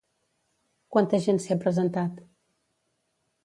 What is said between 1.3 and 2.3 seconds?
s'hi ha presentat?